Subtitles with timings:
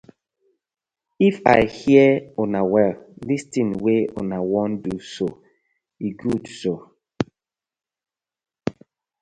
[1.29, 2.09] If I hear
[2.43, 2.95] una well,
[3.31, 5.27] dis ting wey una wan do so
[6.05, 6.73] e good so.